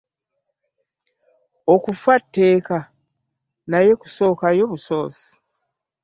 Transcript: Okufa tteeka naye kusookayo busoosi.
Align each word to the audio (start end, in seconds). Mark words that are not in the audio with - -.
Okufa 1.73 2.13
tteeka 2.23 2.77
naye 3.71 3.91
kusookayo 4.01 4.63
busoosi. 4.71 5.27